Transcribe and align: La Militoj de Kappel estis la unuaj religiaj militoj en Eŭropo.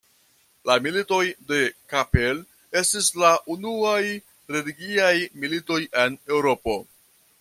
La 0.67 0.75
Militoj 0.85 1.19
de 1.51 1.59
Kappel 1.93 2.39
estis 2.81 3.09
la 3.25 3.31
unuaj 3.57 4.01
religiaj 4.57 5.13
militoj 5.45 5.83
en 6.07 6.17
Eŭropo. 6.35 6.79